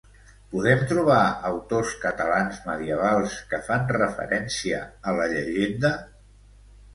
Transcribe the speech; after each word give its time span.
Podem 0.51 0.79
trobar 0.91 1.17
autors 1.49 1.91
catalans 2.05 2.61
medievals 2.69 3.35
que 3.53 3.61
fan 3.69 3.85
referència 3.99 4.81
a 5.13 5.15
la 5.21 5.29
llegenda? 5.35 5.95